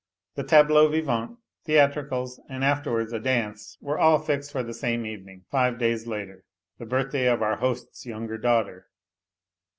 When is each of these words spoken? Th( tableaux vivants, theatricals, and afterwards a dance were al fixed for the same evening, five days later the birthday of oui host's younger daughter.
Th( 0.35 0.47
tableaux 0.47 0.87
vivants, 0.87 1.37
theatricals, 1.65 2.41
and 2.49 2.63
afterwards 2.63 3.13
a 3.13 3.19
dance 3.19 3.77
were 3.81 3.99
al 4.01 4.17
fixed 4.17 4.51
for 4.51 4.63
the 4.63 4.73
same 4.73 5.05
evening, 5.05 5.43
five 5.51 5.77
days 5.77 6.07
later 6.07 6.43
the 6.79 6.87
birthday 6.87 7.27
of 7.27 7.39
oui 7.41 7.53
host's 7.57 8.03
younger 8.07 8.39
daughter. 8.39 8.87